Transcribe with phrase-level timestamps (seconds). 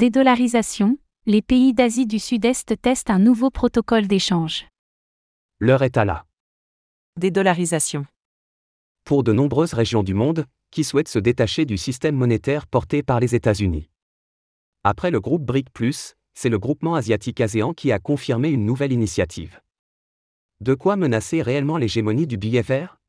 [0.00, 4.66] Dédollarisation, les pays d'Asie du Sud-Est testent un nouveau protocole d'échange.
[5.58, 6.24] L'heure est à la
[7.18, 8.06] Dédollarisation.
[9.04, 13.20] pour de nombreuses régions du monde qui souhaitent se détacher du système monétaire porté par
[13.20, 13.90] les États-Unis.
[14.84, 15.68] Après le groupe BRIC,
[16.32, 19.60] c'est le groupement asiatique ASEAN qui a confirmé une nouvelle initiative.
[20.62, 22.99] De quoi menacer réellement l'hégémonie du billet vert?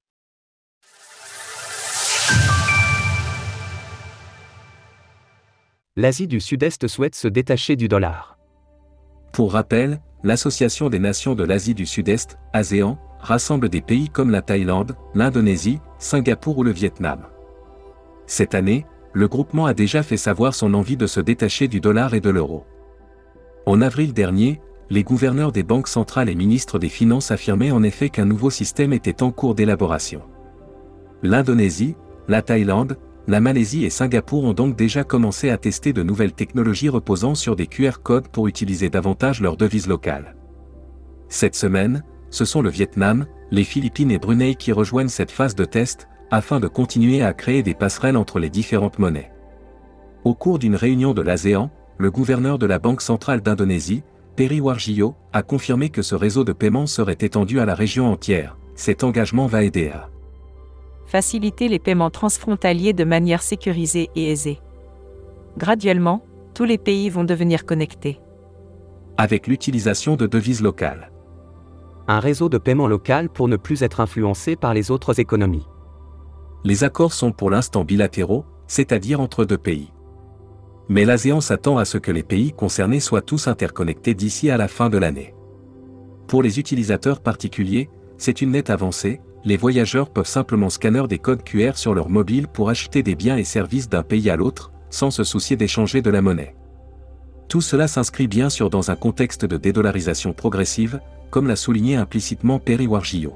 [6.01, 8.39] L'Asie du Sud-Est souhaite se détacher du dollar.
[9.33, 14.41] Pour rappel, l'Association des nations de l'Asie du Sud-Est, ASEAN, rassemble des pays comme la
[14.41, 17.27] Thaïlande, l'Indonésie, Singapour ou le Vietnam.
[18.25, 22.15] Cette année, le groupement a déjà fait savoir son envie de se détacher du dollar
[22.15, 22.65] et de l'euro.
[23.67, 24.59] En avril dernier,
[24.89, 28.91] les gouverneurs des banques centrales et ministres des Finances affirmaient en effet qu'un nouveau système
[28.91, 30.23] était en cours d'élaboration.
[31.21, 31.95] L'Indonésie,
[32.27, 32.97] la Thaïlande,
[33.31, 37.55] la Malaisie et Singapour ont donc déjà commencé à tester de nouvelles technologies reposant sur
[37.55, 40.35] des QR codes pour utiliser davantage leurs devises locales.
[41.29, 45.63] Cette semaine, ce sont le Vietnam, les Philippines et Brunei qui rejoignent cette phase de
[45.63, 49.31] test, afin de continuer à créer des passerelles entre les différentes monnaies.
[50.25, 54.03] Au cours d'une réunion de l'ASEAN, le gouverneur de la Banque centrale d'Indonésie,
[54.35, 58.57] Peri Warjio, a confirmé que ce réseau de paiement serait étendu à la région entière.
[58.75, 60.09] Cet engagement va aider à
[61.11, 64.61] Faciliter les paiements transfrontaliers de manière sécurisée et aisée.
[65.57, 68.21] Graduellement, tous les pays vont devenir connectés.
[69.17, 71.11] avec l'utilisation de devises locales.
[72.07, 75.67] Un réseau de paiement local pour ne plus être influencé par les autres économies.
[76.63, 79.91] Les accords sont pour l'instant bilatéraux, c'est-à-dire entre deux pays.
[80.87, 84.69] Mais l'ASEAN s'attend à ce que les pays concernés soient tous interconnectés d'ici à la
[84.69, 85.35] fin de l'année.
[86.27, 91.43] Pour les utilisateurs particuliers, c'est une nette avancée, les voyageurs peuvent simplement scanner des codes
[91.43, 95.09] QR sur leur mobile pour acheter des biens et services d'un pays à l'autre, sans
[95.09, 96.55] se soucier d'échanger de la monnaie.
[97.47, 102.59] Tout cela s'inscrit bien sûr dans un contexte de dédollarisation progressive, comme l'a souligné implicitement
[102.59, 103.33] Perry Warjio.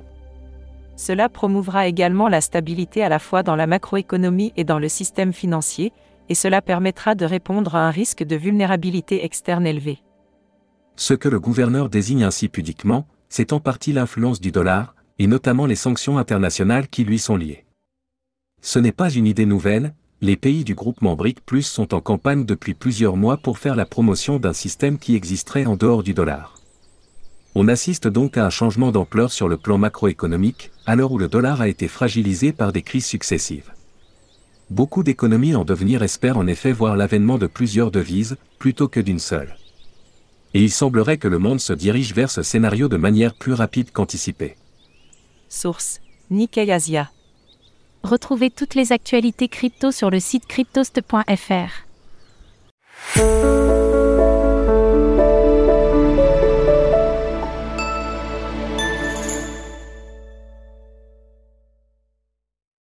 [0.96, 5.34] Cela promouvra également la stabilité à la fois dans la macroéconomie et dans le système
[5.34, 5.92] financier,
[6.30, 10.00] et cela permettra de répondre à un risque de vulnérabilité externe élevé.
[10.96, 15.66] Ce que le gouverneur désigne ainsi pudiquement, c'est en partie l'influence du dollar, et notamment
[15.66, 17.66] les sanctions internationales qui lui sont liées.
[18.62, 22.46] Ce n'est pas une idée nouvelle, les pays du groupement BRIC Plus sont en campagne
[22.46, 26.56] depuis plusieurs mois pour faire la promotion d'un système qui existerait en dehors du dollar.
[27.54, 31.28] On assiste donc à un changement d'ampleur sur le plan macroéconomique, à l'heure où le
[31.28, 33.72] dollar a été fragilisé par des crises successives.
[34.70, 39.20] Beaucoup d'économies en devenir espèrent en effet voir l'avènement de plusieurs devises, plutôt que d'une
[39.20, 39.56] seule.
[40.54, 43.92] Et il semblerait que le monde se dirige vers ce scénario de manière plus rapide
[43.92, 44.56] qu'anticipée.
[45.50, 47.12] Source Nikkei Asia.
[48.04, 51.86] Retrouvez toutes les actualités crypto sur le site cryptost.fr.